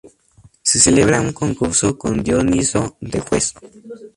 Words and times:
Se 0.63 0.79
celebra 0.79 1.21
un 1.21 1.31
concurso 1.31 1.95
con 1.95 2.23
Dioniso 2.23 2.97
de 3.01 3.19
juez. 3.19 3.53